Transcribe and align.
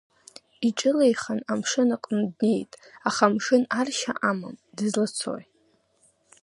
Иҿылеихан 0.67 1.39
амшын 1.51 1.89
аҟны 1.95 2.23
днеит, 2.31 2.71
аха 3.07 3.23
амшын 3.29 3.63
аршьа 3.79 4.13
амам, 4.29 4.55
дызлацои? 4.75 5.45